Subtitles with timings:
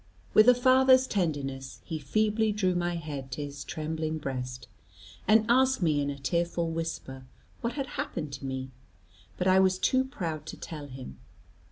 [0.33, 4.67] With a father's tenderness, he feebly drew my head to his trembling breast,
[5.27, 7.27] and asked me in a tearful whisper
[7.61, 8.71] what had happened to me.
[9.37, 11.19] But I was too proud to tell him.